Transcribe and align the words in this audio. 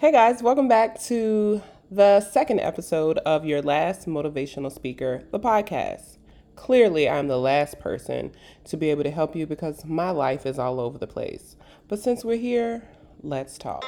Hey 0.00 0.12
guys, 0.12 0.42
welcome 0.42 0.66
back 0.66 0.98
to 1.02 1.60
the 1.90 2.22
second 2.22 2.60
episode 2.60 3.18
of 3.18 3.44
Your 3.44 3.60
Last 3.60 4.08
Motivational 4.08 4.72
Speaker, 4.72 5.24
the 5.30 5.38
podcast. 5.38 6.16
Clearly, 6.56 7.06
I'm 7.06 7.28
the 7.28 7.36
last 7.36 7.78
person 7.78 8.32
to 8.64 8.78
be 8.78 8.90
able 8.90 9.02
to 9.02 9.10
help 9.10 9.36
you 9.36 9.46
because 9.46 9.84
my 9.84 10.08
life 10.08 10.46
is 10.46 10.58
all 10.58 10.80
over 10.80 10.96
the 10.96 11.06
place. 11.06 11.54
But 11.86 11.98
since 11.98 12.24
we're 12.24 12.38
here, 12.38 12.88
let's 13.22 13.58
talk. 13.58 13.84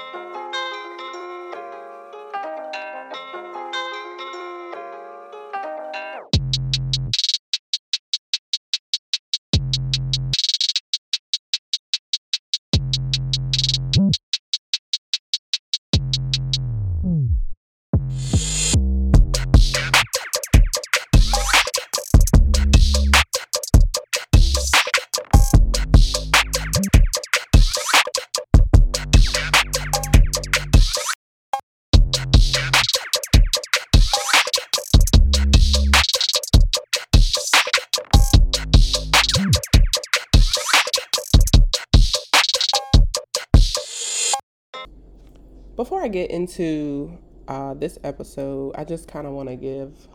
Before 45.83 46.01
I 46.01 46.07
get 46.07 46.31
into 46.31 47.19
uh, 47.49 47.75
this 47.75 47.99
episode, 48.05 48.77
I 48.79 48.85
just 48.85 49.09
kind 49.09 49.27
of 49.27 49.33
want 49.33 49.49
to 49.49 49.57
give 49.57 50.07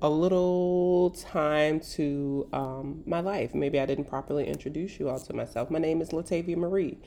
a 0.00 0.08
little 0.08 1.10
time 1.10 1.80
to 1.94 2.48
um, 2.52 3.02
my 3.04 3.18
life. 3.18 3.52
Maybe 3.52 3.80
I 3.80 3.86
didn't 3.86 4.04
properly 4.04 4.46
introduce 4.46 5.00
you 5.00 5.08
all 5.08 5.18
to 5.18 5.32
myself. 5.32 5.72
My 5.72 5.80
name 5.80 6.00
is 6.00 6.10
Latavia 6.10 6.56
Marie, 6.56 6.98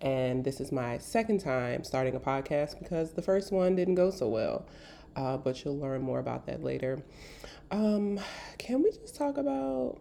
and 0.00 0.44
this 0.44 0.60
is 0.60 0.70
my 0.70 0.98
second 0.98 1.40
time 1.40 1.82
starting 1.82 2.14
a 2.14 2.20
podcast 2.20 2.78
because 2.78 3.14
the 3.14 3.22
first 3.22 3.50
one 3.50 3.74
didn't 3.74 3.96
go 3.96 4.12
so 4.12 4.28
well. 4.28 4.64
Uh, 5.16 5.38
but 5.38 5.64
you'll 5.64 5.76
learn 5.76 6.02
more 6.02 6.20
about 6.20 6.46
that 6.46 6.62
later. 6.62 7.02
Um, 7.72 8.20
can 8.58 8.80
we 8.80 8.92
just 8.92 9.16
talk 9.16 9.38
about 9.38 9.98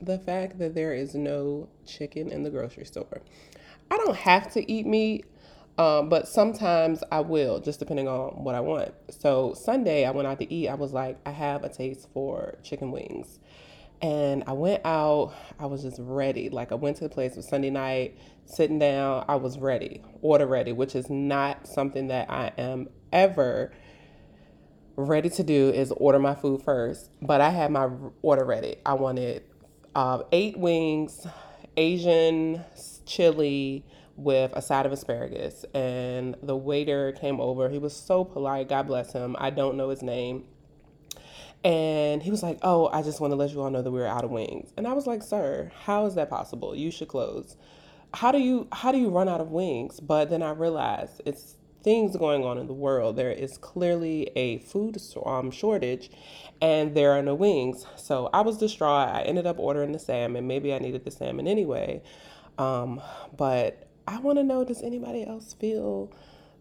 the 0.00 0.18
fact 0.18 0.58
that 0.58 0.74
there 0.74 0.94
is 0.94 1.14
no 1.14 1.68
chicken 1.84 2.30
in 2.30 2.44
the 2.44 2.50
grocery 2.50 2.86
store? 2.86 3.20
I 3.90 3.96
don't 3.98 4.16
have 4.16 4.52
to 4.52 4.72
eat 4.72 4.86
meat. 4.86 5.26
Um, 5.80 6.10
but 6.10 6.28
sometimes 6.28 7.02
I 7.10 7.20
will, 7.20 7.58
just 7.58 7.78
depending 7.78 8.06
on 8.06 8.44
what 8.44 8.54
I 8.54 8.60
want. 8.60 8.92
So 9.08 9.54
Sunday, 9.54 10.04
I 10.04 10.10
went 10.10 10.28
out 10.28 10.38
to 10.40 10.52
eat. 10.52 10.68
I 10.68 10.74
was 10.74 10.92
like, 10.92 11.16
I 11.24 11.30
have 11.30 11.64
a 11.64 11.70
taste 11.70 12.06
for 12.12 12.58
chicken 12.62 12.90
wings. 12.90 13.38
And 14.02 14.44
I 14.46 14.52
went 14.52 14.84
out, 14.84 15.32
I 15.58 15.64
was 15.64 15.80
just 15.82 15.96
ready. 15.98 16.50
Like 16.50 16.70
I 16.70 16.74
went 16.74 16.98
to 16.98 17.04
the 17.04 17.08
place 17.08 17.34
with 17.34 17.46
Sunday 17.46 17.70
night, 17.70 18.18
sitting 18.44 18.78
down, 18.78 19.24
I 19.26 19.36
was 19.36 19.58
ready, 19.58 20.02
order 20.20 20.46
ready, 20.46 20.72
which 20.72 20.94
is 20.94 21.08
not 21.08 21.66
something 21.66 22.08
that 22.08 22.30
I 22.30 22.52
am 22.58 22.90
ever 23.10 23.72
ready 24.96 25.30
to 25.30 25.42
do 25.42 25.70
is 25.70 25.92
order 25.92 26.18
my 26.18 26.34
food 26.34 26.60
first. 26.62 27.10
But 27.22 27.40
I 27.40 27.48
had 27.48 27.70
my 27.70 27.88
order 28.20 28.44
ready. 28.44 28.76
I 28.84 28.92
wanted 28.92 29.44
uh, 29.94 30.24
eight 30.30 30.58
wings, 30.58 31.26
Asian 31.78 32.66
chili, 33.06 33.86
with 34.20 34.52
a 34.54 34.62
side 34.62 34.86
of 34.86 34.92
asparagus. 34.92 35.64
And 35.74 36.36
the 36.42 36.56
waiter 36.56 37.12
came 37.12 37.40
over. 37.40 37.68
He 37.68 37.78
was 37.78 37.96
so 37.96 38.24
polite. 38.24 38.68
God 38.68 38.86
bless 38.86 39.12
him. 39.12 39.36
I 39.38 39.50
don't 39.50 39.76
know 39.76 39.90
his 39.90 40.02
name. 40.02 40.44
And 41.64 42.22
he 42.22 42.30
was 42.30 42.42
like, 42.42 42.58
Oh, 42.62 42.88
I 42.92 43.02
just 43.02 43.20
want 43.20 43.32
to 43.32 43.36
let 43.36 43.50
you 43.52 43.60
all 43.62 43.70
know 43.70 43.82
that 43.82 43.90
we 43.90 44.00
are 44.00 44.06
out 44.06 44.24
of 44.24 44.30
wings. 44.30 44.72
And 44.76 44.86
I 44.86 44.92
was 44.94 45.06
like, 45.06 45.22
Sir, 45.22 45.72
how 45.84 46.06
is 46.06 46.14
that 46.14 46.30
possible? 46.30 46.74
You 46.74 46.90
should 46.90 47.08
close. 47.08 47.56
How 48.14 48.32
do 48.32 48.38
you 48.38 48.68
how 48.72 48.92
do 48.92 48.98
you 48.98 49.10
run 49.10 49.28
out 49.28 49.40
of 49.40 49.50
wings? 49.50 50.00
But 50.00 50.30
then 50.30 50.42
I 50.42 50.50
realized 50.52 51.22
it's 51.26 51.56
things 51.82 52.16
going 52.16 52.44
on 52.44 52.58
in 52.58 52.66
the 52.66 52.74
world. 52.74 53.16
There 53.16 53.30
is 53.30 53.58
clearly 53.58 54.30
a 54.36 54.58
food 54.60 54.98
um, 55.24 55.50
shortage 55.50 56.10
and 56.60 56.94
there 56.94 57.12
are 57.12 57.22
no 57.22 57.34
wings. 57.34 57.86
So 57.96 58.30
I 58.32 58.42
was 58.42 58.58
distraught. 58.58 59.08
I 59.08 59.22
ended 59.22 59.46
up 59.46 59.58
ordering 59.58 59.92
the 59.92 59.98
salmon. 59.98 60.46
Maybe 60.46 60.74
I 60.74 60.78
needed 60.78 61.04
the 61.04 61.10
salmon 61.10 61.48
anyway. 61.48 62.02
Um, 62.58 63.00
but 63.36 63.89
I 64.10 64.18
want 64.18 64.38
to 64.38 64.44
know 64.44 64.64
does 64.64 64.82
anybody 64.82 65.24
else 65.24 65.54
feel 65.54 66.12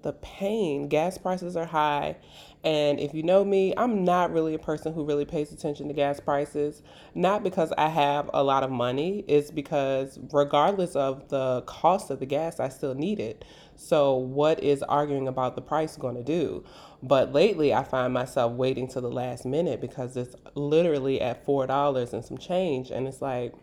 the 0.04 0.14
pain? 0.14 0.88
Gas 0.88 1.18
prices 1.18 1.58
are 1.58 1.66
high. 1.66 2.16
And 2.64 3.00
if 3.00 3.16
you 3.16 3.24
know 3.24 3.44
me, 3.44 3.74
I'm 3.76 4.04
not 4.04 4.32
really 4.32 4.54
a 4.54 4.60
person 4.60 4.94
who 4.94 5.04
really 5.04 5.26
pays 5.26 5.52
attention 5.52 5.88
to 5.88 5.94
gas 5.96 6.20
prices. 6.20 6.84
Not 7.16 7.44
because 7.44 7.74
I 7.76 7.88
have 7.88 8.30
a 8.36 8.44
lot 8.44 8.62
of 8.62 8.70
money, 8.70 9.26
it's 9.28 9.50
because 9.50 10.20
regardless 10.32 10.96
of 10.96 11.30
the 11.30 11.64
cost 11.64 12.12
of 12.12 12.20
the 12.20 12.28
gas, 12.28 12.60
I 12.60 12.70
still 12.70 12.94
need 12.94 13.20
it. 13.20 13.44
So, 13.76 14.14
what 14.14 14.62
is 14.62 14.84
arguing 14.84 15.28
about 15.28 15.56
the 15.56 15.62
price 15.62 15.98
going 15.98 16.16
to 16.16 16.24
do? 16.24 16.64
But 17.02 17.34
lately, 17.34 17.74
I 17.74 17.84
find 17.84 18.14
myself 18.14 18.54
waiting 18.54 18.88
to 18.90 19.02
the 19.02 19.10
last 19.10 19.44
minute 19.44 19.82
because 19.82 20.16
it's 20.18 20.36
literally 20.54 21.20
at 21.20 21.44
$4 21.48 22.14
and 22.14 22.24
some 22.24 22.38
change. 22.38 22.92
And 22.92 23.08
it's 23.08 23.24
like, 23.24 23.56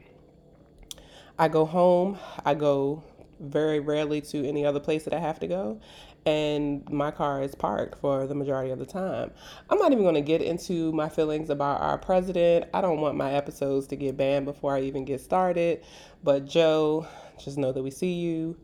I 1.39 1.47
go 1.47 1.67
home, 1.67 2.19
I 2.45 2.55
go 2.55 3.05
very 3.41 3.81
rarely 3.81 4.21
to 4.21 4.47
any 4.47 4.65
other 4.65 4.81
place 4.81 5.05
that 5.05 5.15
I 5.15 5.19
have 5.19 5.39
to 5.41 5.47
go. 5.47 5.81
And 6.25 6.89
my 6.91 7.13
car 7.13 7.43
is 7.43 7.55
parked 7.55 8.01
for 8.01 8.27
the 8.27 8.35
majority 8.35 8.71
of 8.73 8.81
the 8.81 8.87
time. 8.87 9.31
I'm 9.71 9.79
not 9.79 9.93
even 9.93 10.03
going 10.03 10.17
to 10.17 10.21
get 10.21 10.43
into 10.43 10.93
my 10.93 11.09
feelings 11.09 11.51
about 11.51 11.81
our 11.81 11.99
president. 11.99 12.67
I 12.75 12.81
don't 12.81 13.01
want 13.01 13.17
my 13.17 13.33
episodes 13.33 13.87
to 13.89 13.97
get 13.97 14.17
banned 14.17 14.45
before 14.45 14.75
I 14.75 14.81
even 14.83 15.05
get 15.05 15.21
started. 15.21 15.85
But 16.25 16.47
Joe, 16.47 17.07
just 17.39 17.59
know 17.59 17.71
that 17.71 17.83
we 17.83 17.91
see 17.93 18.15
you. 18.15 18.57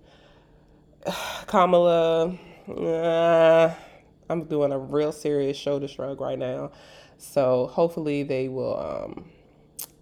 Kamala, 1.47 2.37
uh, 2.69 3.75
I'm 4.29 4.45
doing 4.45 4.73
a 4.73 4.79
real 4.79 5.13
serious 5.13 5.57
shoulder 5.57 5.87
shrug 5.87 6.21
right 6.21 6.39
now. 6.39 6.73
So 7.19 7.69
hopefully 7.69 8.25
they 8.25 8.49
will 8.49 8.77
um, 8.79 9.31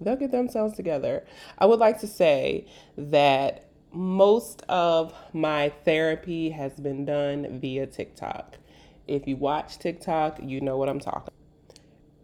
they'll 0.01 0.17
get 0.17 0.31
themselves 0.31 0.75
together. 0.75 1.27
I 1.59 1.67
would 1.67 1.79
like 1.79 2.01
to 2.01 2.07
say 2.07 2.67
that 2.97 3.70
most 3.93 4.63
of 4.69 5.13
my 5.33 5.71
therapy 5.85 6.51
has 6.51 6.73
been 6.75 7.05
done 7.05 7.59
via 7.61 7.87
TikTok. 7.87 8.57
If 9.09 9.27
you 9.27 9.37
watch 9.37 9.79
TikTok, 9.79 10.39
you 10.43 10.61
know 10.61 10.77
what 10.77 10.89
I'm 10.89 11.01
talking. 11.01 11.35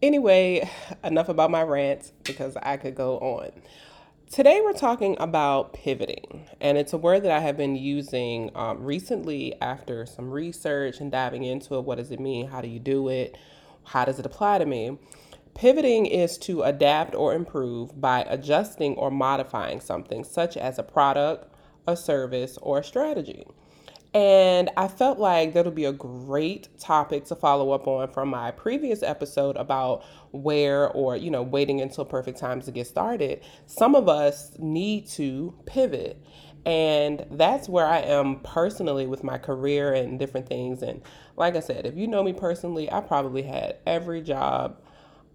Anyway, 0.01 0.69
enough 1.05 1.29
about 1.29 1.51
my 1.51 1.63
rant 1.63 2.13
because 2.23 2.57
I 2.63 2.77
could 2.77 2.95
go 2.95 3.19
on. 3.19 3.51
Today 4.31 4.61
we're 4.63 4.73
talking 4.73 5.17
about 5.19 5.73
pivoting, 5.73 6.47
and 6.61 6.77
it's 6.77 6.93
a 6.93 6.99
word 6.99 7.23
that 7.23 7.31
I 7.31 7.41
have 7.41 7.57
been 7.57 7.77
using 7.77 8.51
um, 8.55 8.83
recently 8.83 9.61
after 9.61 10.05
some 10.05 10.31
research 10.31 11.01
and 11.01 11.11
diving 11.11 11.45
into 11.45 11.77
it. 11.77 11.85
What 11.85 11.99
does 11.99 12.11
it 12.11 12.21
mean? 12.21 12.49
How 12.49 12.61
do 12.61 12.69
you 12.69 12.81
do 12.81 13.09
it? 13.09 13.37
How 13.85 14.05
does 14.05 14.19
it 14.19 14.27
apply 14.27 14.59
to 14.59 14.67
me? 14.67 14.99
Pivoting 15.55 16.07
is 16.07 16.37
to 16.39 16.63
adapt 16.63 17.15
or 17.15 17.35
improve 17.35 18.01
by 18.01 18.23
adjusting 18.29 18.95
or 18.97 19.11
modifying 19.11 19.81
something, 19.81 20.23
such 20.23 20.57
as 20.57 20.79
a 20.79 20.83
product, 20.83 21.51
a 21.87 21.97
service, 21.97 22.59
or 22.63 22.79
a 22.79 22.85
strategy. 22.85 23.47
And 24.15 24.71
I 24.79 24.89
felt 24.89 25.19
like 25.19 25.53
that'll 25.53 25.73
be 25.73 25.85
a 25.85 25.93
great 25.93 26.69
topic 26.79 27.27
to 27.27 27.37
follow 27.37 27.73
up 27.73 27.87
on 27.87 28.09
from 28.09 28.31
my 28.31 28.51
previous 28.51 29.03
episode 29.03 29.57
about 29.57 30.05
where 30.31 30.89
or, 30.89 31.17
you 31.17 31.31
know, 31.31 31.43
waiting 31.43 31.83
until 31.83 32.07
perfect 32.07 32.39
times 32.39 32.65
to 32.65 32.73
get 32.73 32.87
started. 32.87 33.43
Some 33.67 33.95
of 33.95 34.09
us 34.09 34.53
need 34.59 35.07
to 35.09 35.53
pivot. 35.67 36.25
And 36.65 37.27
that's 37.31 37.69
where 37.69 37.87
I 37.87 37.99
am 37.99 38.41
personally 38.41 39.07
with 39.07 39.23
my 39.23 39.37
career 39.37 39.93
and 39.93 40.19
different 40.19 40.49
things. 40.49 40.83
And 40.83 41.03
like 41.37 41.55
I 41.55 41.61
said, 41.61 41.85
if 41.85 41.95
you 41.95 42.07
know 42.07 42.23
me 42.23 42.33
personally, 42.33 42.91
I 42.91 43.03
probably 43.03 43.43
had 43.43 43.77
every 43.87 44.23
job 44.23 44.81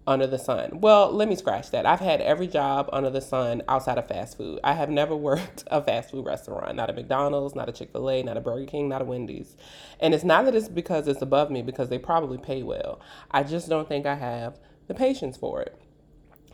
under 0.06 0.26
the 0.26 0.38
sun. 0.38 0.80
Well, 0.80 1.12
let 1.12 1.28
me 1.28 1.36
scratch 1.36 1.70
that. 1.70 1.86
I've 1.86 2.00
had 2.00 2.20
every 2.20 2.48
job 2.48 2.88
under 2.92 3.10
the 3.10 3.20
sun 3.20 3.62
outside 3.68 3.98
of 3.98 4.08
fast 4.08 4.36
food. 4.36 4.58
I 4.64 4.72
have 4.74 4.90
never 4.90 5.14
worked 5.30 5.64
a 5.68 5.82
fast 5.82 6.10
food 6.10 6.26
restaurant, 6.26 6.76
not 6.76 6.90
a 6.90 6.92
McDonald's, 6.92 7.54
not 7.54 7.68
a 7.68 7.72
Chick 7.72 7.92
fil 7.92 8.10
A, 8.10 8.22
not 8.22 8.36
a 8.36 8.40
Burger 8.40 8.66
King, 8.66 8.88
not 8.88 9.02
a 9.02 9.04
Wendy's. 9.04 9.56
And 10.00 10.14
it's 10.14 10.24
not 10.24 10.44
that 10.44 10.54
it's 10.54 10.68
because 10.68 11.06
it's 11.06 11.22
above 11.22 11.50
me, 11.50 11.62
because 11.62 11.88
they 11.88 11.98
probably 11.98 12.38
pay 12.38 12.62
well. 12.62 13.00
I 13.30 13.44
just 13.44 13.68
don't 13.68 13.88
think 13.88 14.06
I 14.06 14.16
have 14.16 14.58
the 14.88 14.94
patience 14.94 15.36
for 15.36 15.62
it. 15.62 15.78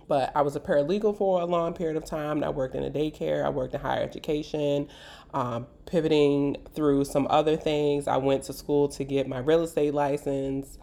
But 0.06 0.32
I 0.34 0.40
was 0.42 0.56
a 0.56 0.60
paralegal 0.60 1.18
for 1.18 1.40
a 1.40 1.44
long 1.44 1.74
period 1.74 1.96
of 1.96 2.04
time. 2.04 2.42
I 2.42 2.48
worked 2.48 2.74
in 2.74 2.82
a 2.82 2.90
daycare, 2.90 3.44
I 3.44 3.50
worked 3.50 3.74
in 3.74 3.80
higher 3.80 4.02
education, 4.02 4.88
um, 5.34 5.66
pivoting 5.86 6.56
through 6.74 7.04
some 7.04 7.26
other 7.28 7.56
things. 7.56 8.08
I 8.08 8.16
went 8.16 8.44
to 8.44 8.54
school 8.54 8.88
to 8.88 9.04
get 9.04 9.28
my 9.28 9.38
real 9.38 9.62
estate 9.62 9.92
license. 9.92 10.78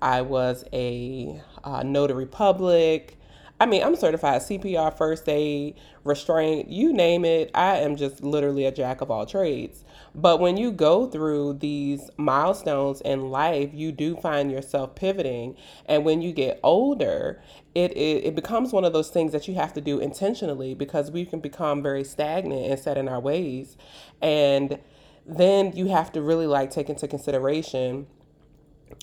I 0.00 0.22
was 0.22 0.64
a 0.72 1.40
uh, 1.64 1.82
notary 1.82 2.26
public. 2.26 3.18
I 3.60 3.66
mean, 3.66 3.82
I'm 3.82 3.96
certified 3.96 4.42
CPR, 4.42 4.96
first 4.96 5.28
aid, 5.28 5.74
restraint, 6.04 6.68
you 6.68 6.92
name 6.92 7.24
it. 7.24 7.50
I 7.54 7.78
am 7.78 7.96
just 7.96 8.22
literally 8.22 8.64
a 8.66 8.70
jack 8.70 9.00
of 9.00 9.10
all 9.10 9.26
trades. 9.26 9.84
But 10.14 10.38
when 10.38 10.56
you 10.56 10.70
go 10.70 11.08
through 11.08 11.54
these 11.54 12.08
milestones 12.16 13.00
in 13.00 13.30
life, 13.30 13.70
you 13.74 13.90
do 13.90 14.16
find 14.16 14.52
yourself 14.52 14.94
pivoting. 14.94 15.56
And 15.86 16.04
when 16.04 16.22
you 16.22 16.32
get 16.32 16.60
older, 16.62 17.42
it, 17.74 17.92
it, 17.96 18.26
it 18.26 18.34
becomes 18.36 18.72
one 18.72 18.84
of 18.84 18.92
those 18.92 19.10
things 19.10 19.32
that 19.32 19.48
you 19.48 19.54
have 19.54 19.72
to 19.74 19.80
do 19.80 19.98
intentionally 19.98 20.74
because 20.74 21.10
we 21.10 21.24
can 21.24 21.40
become 21.40 21.82
very 21.82 22.04
stagnant 22.04 22.70
and 22.70 22.78
set 22.78 22.96
in 22.96 23.08
our 23.08 23.20
ways. 23.20 23.76
And 24.22 24.78
then 25.26 25.72
you 25.76 25.88
have 25.88 26.12
to 26.12 26.22
really 26.22 26.46
like 26.46 26.70
take 26.70 26.88
into 26.88 27.08
consideration 27.08 28.06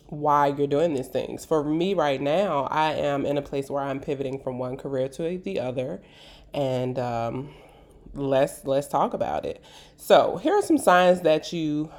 why 0.08 0.48
you're 0.48 0.68
doing 0.68 0.94
these 0.94 1.08
things. 1.08 1.46
For 1.46 1.64
me 1.64 1.94
right 1.94 2.22
now, 2.22 2.68
I 2.72 2.94
am 2.94 3.26
in 3.26 3.38
a 3.38 3.42
place 3.42 3.70
where 3.70 3.84
I'm 3.84 4.00
pivoting 4.00 4.40
from 4.40 4.60
one 4.60 4.78
career 4.78 5.08
to 5.10 5.38
the 5.38 5.60
other, 5.60 6.02
and 6.54 6.98
um, 7.00 7.50
let's 8.14 8.66
let's 8.66 8.88
talk 8.88 9.14
about 9.14 9.46
it. 9.46 9.64
So 9.98 10.38
here 10.38 10.54
are 10.54 10.62
some 10.62 10.78
signs 10.78 11.22
that 11.22 11.52
you 11.54 11.92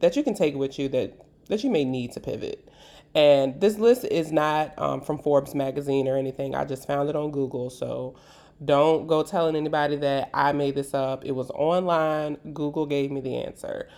that 0.00 0.16
you 0.16 0.22
can 0.22 0.34
take 0.34 0.54
with 0.54 0.78
you 0.78 0.88
that 0.90 1.20
that 1.48 1.64
you 1.64 1.70
may 1.70 1.84
need 1.84 2.12
to 2.12 2.20
pivot. 2.20 2.68
And 3.14 3.60
this 3.60 3.78
list 3.78 4.04
is 4.04 4.30
not 4.30 4.78
um, 4.78 5.00
from 5.00 5.18
Forbes 5.18 5.54
magazine 5.54 6.06
or 6.06 6.16
anything. 6.16 6.54
I 6.54 6.64
just 6.64 6.86
found 6.86 7.08
it 7.08 7.16
on 7.16 7.30
Google, 7.30 7.70
so 7.70 8.14
don't 8.64 9.06
go 9.06 9.22
telling 9.22 9.56
anybody 9.56 9.96
that 9.96 10.30
I 10.34 10.52
made 10.52 10.74
this 10.74 10.92
up. 10.92 11.24
It 11.24 11.32
was 11.32 11.50
online. 11.50 12.36
Google 12.52 12.86
gave 12.86 13.10
me 13.10 13.20
the 13.20 13.36
answer. 13.36 13.88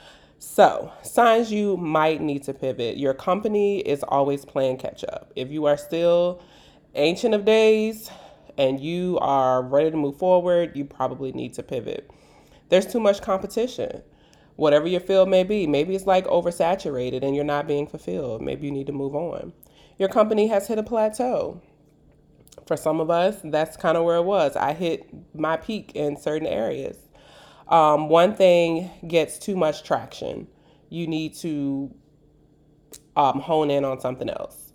So, 0.42 0.90
signs 1.02 1.52
you 1.52 1.76
might 1.76 2.22
need 2.22 2.44
to 2.44 2.54
pivot. 2.54 2.96
Your 2.96 3.12
company 3.12 3.80
is 3.80 4.02
always 4.02 4.46
playing 4.46 4.78
catch 4.78 5.04
up. 5.04 5.30
If 5.36 5.50
you 5.50 5.66
are 5.66 5.76
still 5.76 6.42
ancient 6.94 7.34
of 7.34 7.44
days 7.44 8.10
and 8.56 8.80
you 8.80 9.18
are 9.20 9.60
ready 9.60 9.90
to 9.90 9.98
move 9.98 10.16
forward, 10.16 10.74
you 10.74 10.86
probably 10.86 11.30
need 11.32 11.52
to 11.54 11.62
pivot. 11.62 12.10
There's 12.70 12.86
too 12.86 13.00
much 13.00 13.20
competition. 13.20 14.00
Whatever 14.56 14.86
your 14.86 15.00
field 15.00 15.28
may 15.28 15.44
be, 15.44 15.66
maybe 15.66 15.94
it's 15.94 16.06
like 16.06 16.24
oversaturated 16.24 17.22
and 17.22 17.36
you're 17.36 17.44
not 17.44 17.68
being 17.68 17.86
fulfilled. 17.86 18.40
Maybe 18.40 18.66
you 18.66 18.72
need 18.72 18.86
to 18.86 18.94
move 18.94 19.14
on. 19.14 19.52
Your 19.98 20.08
company 20.08 20.46
has 20.46 20.68
hit 20.68 20.78
a 20.78 20.82
plateau. 20.82 21.60
For 22.66 22.78
some 22.78 22.98
of 22.98 23.10
us, 23.10 23.36
that's 23.44 23.76
kind 23.76 23.98
of 23.98 24.04
where 24.04 24.16
it 24.16 24.24
was. 24.24 24.56
I 24.56 24.72
hit 24.72 25.06
my 25.34 25.58
peak 25.58 25.92
in 25.94 26.16
certain 26.16 26.48
areas 26.48 26.96
um, 27.70 28.08
one 28.08 28.34
thing 28.34 28.90
gets 29.06 29.38
too 29.38 29.56
much 29.56 29.84
traction, 29.84 30.48
you 30.88 31.06
need 31.06 31.34
to 31.36 31.94
um, 33.16 33.40
hone 33.40 33.70
in 33.70 33.84
on 33.84 34.00
something 34.00 34.28
else. 34.28 34.72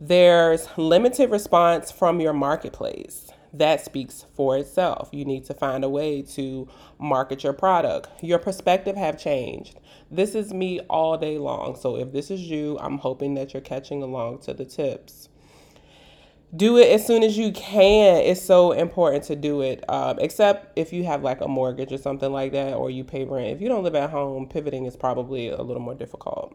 There's 0.00 0.68
limited 0.76 1.30
response 1.30 1.92
from 1.92 2.20
your 2.20 2.32
marketplace. 2.32 3.30
That 3.52 3.84
speaks 3.84 4.26
for 4.34 4.58
itself. 4.58 5.08
You 5.12 5.24
need 5.24 5.44
to 5.44 5.54
find 5.54 5.84
a 5.84 5.88
way 5.88 6.22
to 6.22 6.68
market 6.98 7.44
your 7.44 7.52
product. 7.52 8.08
Your 8.20 8.40
perspective 8.40 8.96
have 8.96 9.16
changed. 9.16 9.78
This 10.10 10.34
is 10.34 10.52
me 10.52 10.80
all 10.90 11.16
day 11.16 11.38
long. 11.38 11.76
So 11.76 11.96
if 11.96 12.12
this 12.12 12.32
is 12.32 12.40
you, 12.40 12.76
I'm 12.80 12.98
hoping 12.98 13.34
that 13.34 13.54
you're 13.54 13.62
catching 13.62 14.02
along 14.02 14.40
to 14.40 14.54
the 14.54 14.64
tips 14.64 15.28
do 16.56 16.76
it 16.76 16.88
as 16.90 17.06
soon 17.06 17.22
as 17.22 17.36
you 17.36 17.52
can. 17.52 18.18
It's 18.18 18.42
so 18.42 18.72
important 18.72 19.24
to 19.24 19.36
do 19.36 19.60
it, 19.62 19.84
um, 19.88 20.18
except 20.20 20.78
if 20.78 20.92
you 20.92 21.04
have 21.04 21.22
like 21.22 21.40
a 21.40 21.48
mortgage 21.48 21.92
or 21.92 21.98
something 21.98 22.32
like 22.32 22.52
that, 22.52 22.74
or 22.74 22.90
you 22.90 23.04
pay 23.04 23.24
rent. 23.24 23.48
If 23.48 23.60
you 23.60 23.68
don't 23.68 23.82
live 23.82 23.94
at 23.94 24.10
home, 24.10 24.48
pivoting 24.48 24.86
is 24.86 24.96
probably 24.96 25.48
a 25.48 25.62
little 25.62 25.82
more 25.82 25.94
difficult. 25.94 26.54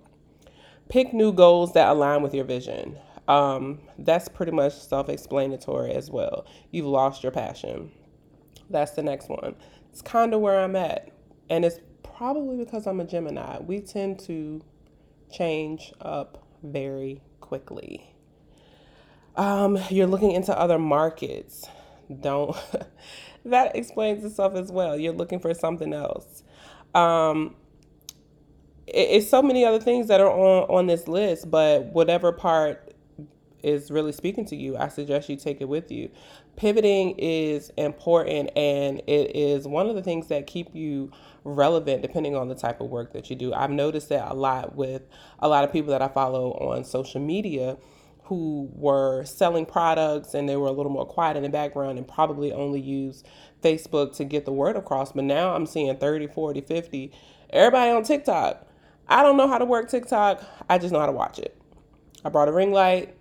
Pick 0.88 1.14
new 1.14 1.32
goals 1.32 1.74
that 1.74 1.90
align 1.90 2.22
with 2.22 2.34
your 2.34 2.46
vision. 2.46 2.98
Um, 3.28 3.80
that's 3.98 4.28
pretty 4.28 4.52
much 4.52 4.74
self 4.74 5.10
explanatory 5.10 5.92
as 5.92 6.10
well. 6.10 6.46
You've 6.72 6.88
lost 6.88 7.22
your 7.22 7.32
passion. 7.32 7.92
That's 8.70 8.92
the 8.92 9.04
next 9.04 9.30
one. 9.30 9.56
It's 9.92 10.02
kind 10.02 10.34
of 10.34 10.42
where 10.42 10.60
I'm 10.60 10.76
at. 10.76 11.12
And 11.50 11.66
it's 11.66 11.80
probably 12.04 12.58
because 12.58 12.88
I'm 12.88 13.00
a 13.00 13.06
Gemini. 13.06 13.60
We 13.60 13.82
tend 13.82 14.20
to 14.22 14.62
change 15.32 15.94
up 16.02 16.44
very 16.64 17.22
quickly. 17.40 18.16
Um, 19.40 19.80
you're 19.90 20.06
looking 20.06 20.32
into 20.32 20.58
other 20.58 20.78
markets. 20.78 21.66
Don't 22.20 22.58
that 23.46 23.74
explains 23.74 24.26
itself 24.26 24.54
as 24.56 24.70
well. 24.70 24.98
You're 24.98 25.14
looking 25.14 25.40
for 25.40 25.54
something 25.54 25.94
else. 25.94 26.44
Um, 26.94 27.56
it, 28.86 29.08
it's 29.12 29.30
so 29.30 29.42
many 29.42 29.64
other 29.64 29.80
things 29.80 30.08
that 30.10 30.20
are 30.20 30.30
on 30.30 30.64
on 30.64 30.88
this 30.88 31.08
list, 31.08 31.50
but 31.50 31.86
whatever 31.94 32.34
part 32.34 32.94
is 33.64 33.90
really 33.90 34.12
speaking 34.12 34.44
to 34.48 34.58
you, 34.58 34.76
I 34.76 34.90
suggest 34.90 35.30
you 35.30 35.38
take 35.38 35.62
it 35.62 35.70
with 35.70 35.90
you. 35.90 36.10
Pivoting 36.58 37.16
is 37.18 37.72
important 37.78 38.50
and 38.58 39.00
it 39.08 39.34
is 39.38 39.66
one 39.66 39.88
of 39.88 39.96
the 39.96 40.04
things 40.04 40.28
that 40.28 40.48
keep 40.48 40.76
you 40.76 41.12
relevant 41.46 42.02
depending 42.02 42.36
on 42.36 42.50
the 42.50 42.56
type 42.56 42.82
of 42.82 42.90
work 42.90 43.14
that 43.14 43.30
you 43.30 43.38
do. 43.38 43.54
I've 43.54 43.72
noticed 43.72 44.10
that 44.10 44.30
a 44.30 44.34
lot 44.34 44.76
with 44.76 45.04
a 45.40 45.48
lot 45.48 45.64
of 45.64 45.72
people 45.72 45.92
that 45.92 46.02
I 46.02 46.10
follow 46.10 46.52
on 46.56 46.84
social 46.84 47.22
media 47.22 47.78
who 48.30 48.70
were 48.76 49.26
selling 49.26 49.66
products 49.66 50.36
and 50.36 50.48
they 50.48 50.56
were 50.56 50.68
a 50.68 50.72
little 50.72 50.92
more 50.92 51.06
quiet 51.06 51.36
in 51.36 51.42
the 51.42 51.50
background 51.50 51.98
and 51.98 52.08
probably 52.08 52.54
only 52.54 52.80
use 52.80 53.24
Facebook 53.64 54.16
to 54.16 54.24
get 54.24 54.46
the 54.46 54.52
word 54.52 54.76
across. 54.76 55.12
But 55.14 55.24
now 55.24 55.56
I'm 55.56 55.66
seeing 55.66 55.98
30, 55.98 56.28
40, 56.28 56.62
50, 56.62 57.12
everybody 57.50 57.90
on 57.90 58.04
TikTok. 58.04 58.68
I 59.08 59.24
don't 59.24 59.36
know 59.36 59.48
how 59.48 59.58
to 59.58 59.66
work 59.66 59.90
TikTok, 59.90 60.44
I 60.70 60.78
just 60.78 60.94
know 60.94 61.00
how 61.00 61.08
to 61.08 61.12
watch 61.12 61.40
it. 61.40 61.60
I 62.24 62.30
brought 62.30 62.48
a 62.48 62.52
ring 62.52 62.72
light, 62.72 63.16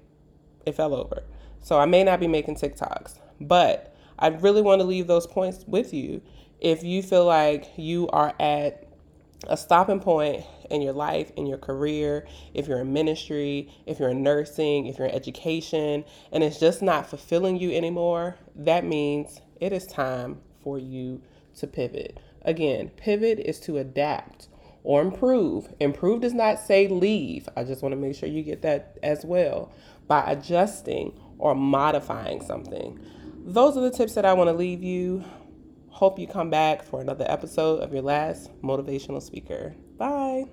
it 0.67 0.75
fell 0.75 0.95
over. 0.95 1.23
So 1.63 1.81
I 1.81 1.87
may 1.87 2.05
not 2.05 2.21
be 2.21 2.29
making 2.29 2.57
TikToks, 2.57 3.19
but 3.41 3.97
I 4.19 4.29
really 4.29 4.61
want 4.61 4.83
to 4.83 4.87
leave 4.87 5.07
those 5.07 5.27
points 5.27 5.65
with 5.67 5.95
you. 5.95 6.21
If 6.61 6.85
you 6.85 7.03
feel 7.03 7.25
like 7.25 7.73
you 7.79 8.09
are 8.09 8.35
at 8.39 8.88
a 9.47 9.57
stopping 9.57 10.01
point 10.01 10.45
in 10.71 10.83
your 10.83 10.93
life, 10.93 11.31
in 11.37 11.47
your 11.47 11.59
career, 11.59 12.27
if 12.55 12.67
you're 12.67 12.81
in 12.81 12.93
ministry, 12.93 13.71
if 13.87 13.99
you're 13.99 14.11
in 14.11 14.23
nursing, 14.23 14.87
if 14.87 14.99
you're 14.99 15.07
in 15.07 15.15
education, 15.15 16.05
and 16.33 16.43
it's 16.43 16.59
just 16.59 16.83
not 16.83 17.09
fulfilling 17.09 17.57
you 17.57 17.73
anymore, 17.73 18.37
that 18.57 18.85
means 18.85 19.41
it 19.61 19.73
is 19.73 19.87
time 19.87 20.41
for 20.63 20.79
you 20.79 21.23
to 21.57 21.67
pivot. 21.67 22.19
Again, 22.43 22.91
pivot 22.91 23.39
is 23.39 23.61
to 23.61 23.79
adapt 23.79 24.49
or 24.83 25.03
improve. 25.03 25.73
Improve 25.81 26.23
does 26.23 26.35
not 26.35 26.59
say 26.59 26.89
leave. 26.89 27.49
I 27.57 27.65
just 27.65 27.83
want 27.83 27.93
to 27.93 27.97
make 27.97 28.17
sure 28.17 28.29
you 28.29 28.43
get 28.43 28.63
that 28.63 28.99
as 29.03 29.25
well 29.25 29.73
by 30.07 30.23
adjusting 30.23 31.13
or 31.39 31.55
modifying 31.55 32.43
something. 32.43 32.99
Those 33.45 33.77
are 33.77 33.81
the 33.81 33.91
tips 33.91 34.15
that 34.15 34.25
I 34.25 34.35
want 34.35 34.49
to 34.49 34.55
leave 34.55 34.83
you. 34.83 35.25
Hope 35.99 36.17
you 36.17 36.29
come 36.29 36.49
back 36.49 36.85
for 36.85 37.01
another 37.01 37.25
episode 37.29 37.81
of 37.81 37.93
your 37.93 38.03
last 38.03 38.53
motivational 38.63 39.21
speaker. 39.21 39.75
Bye. 39.97 40.45